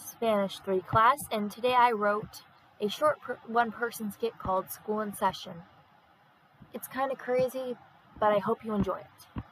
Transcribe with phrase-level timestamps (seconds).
[0.00, 2.42] Spanish 3 class, and today I wrote
[2.80, 5.62] a short per- one person skit called School in Session.
[6.72, 7.76] It's kind of crazy,
[8.18, 9.42] but I hope you enjoy it.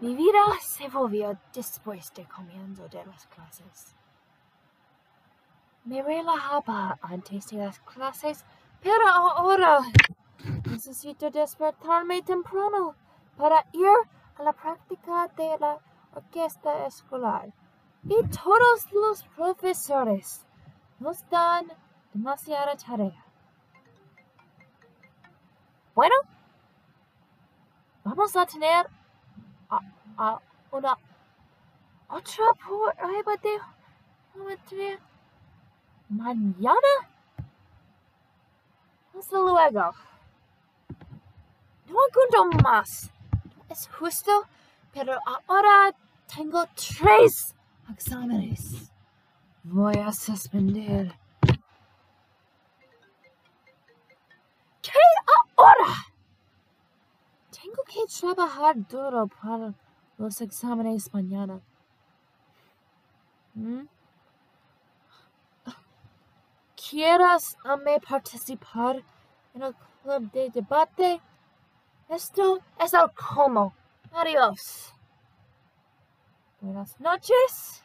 [0.00, 3.94] Mi vida se volvió después de comienzo de las clases.
[5.84, 8.44] Me relajaba antes de las clases,
[8.82, 9.80] pero ahora
[10.66, 12.94] necesito despertarme temprano
[13.36, 13.88] para ir
[14.38, 15.78] a la práctica de la
[16.14, 17.52] orquesta escolar.
[18.04, 20.44] Y todos los profesores
[20.98, 21.66] nos dan
[22.12, 23.24] demasiada tarea.
[25.94, 26.14] Bueno,
[28.04, 28.86] vamos a tener
[29.70, 29.80] a,
[30.18, 30.98] a una
[32.08, 33.60] otra prueba de
[34.32, 34.98] geometría
[36.08, 36.92] mañana.
[39.18, 39.94] Hasta luego.
[41.86, 43.10] No aguanto más.
[43.68, 44.46] Es justo,
[44.92, 45.94] pero ahora
[46.34, 47.54] tengo tres
[47.90, 48.90] exámenes.
[49.62, 51.14] Voy a suspender.
[54.82, 54.92] ¿Qué
[55.56, 55.94] ahora?
[57.50, 59.74] Tengo que trabajar duro para
[60.18, 61.60] los exámenes mañana.
[63.54, 63.86] ¿Mm?
[66.76, 69.02] ¿Quieres mí participar
[69.54, 71.20] en el club de debate?
[72.08, 73.74] Esto es el como.
[74.12, 74.94] Adiós.
[76.64, 77.82] Buenas noches.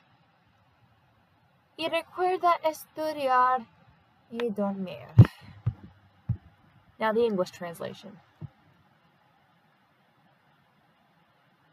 [1.78, 3.66] Y recuerda estudiar
[4.32, 5.06] y dormir.
[6.98, 8.18] Now the English translation.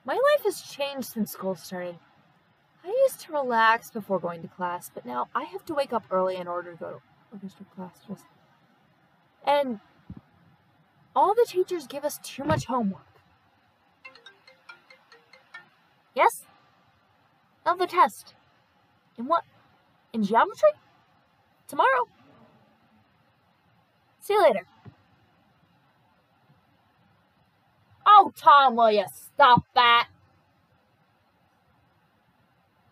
[0.04, 1.96] My life has changed since school started.
[2.84, 6.06] I used to relax before going to class, but now I have to wake up
[6.10, 7.00] early in order to go to
[7.32, 7.92] orchestra class.
[9.46, 9.78] And
[11.14, 13.06] all the teachers give us too much homework.
[16.12, 16.46] Yes?
[17.66, 18.34] Another test.
[19.18, 19.42] In what?
[20.12, 20.70] In geometry?
[21.66, 22.06] Tomorrow.
[24.20, 24.66] See you later.
[28.06, 30.06] Oh, Tom, will you stop that?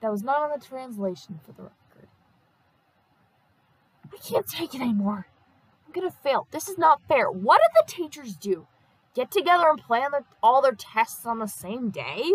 [0.00, 2.08] That was not on the translation for the record.
[4.12, 5.28] I can't take it anymore.
[5.86, 6.48] I'm gonna fail.
[6.50, 7.30] This is not fair.
[7.30, 8.66] What did the teachers do?
[9.14, 10.10] Get together and plan
[10.42, 12.32] all their tests on the same day?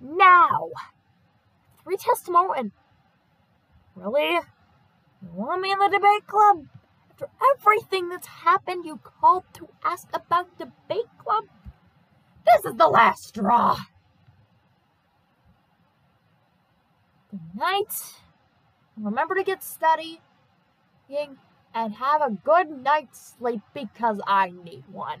[0.00, 0.70] Now?
[1.82, 2.72] Three tests tomorrow and.
[3.94, 4.38] Really?
[5.22, 6.66] You want me in the debate club?
[7.10, 11.44] After everything that's happened, you called to ask about debate club?
[12.46, 13.76] This is the last straw.
[17.30, 17.92] Good night.
[18.96, 20.18] Remember to get studying
[21.74, 25.20] and have a good night's sleep because I need one.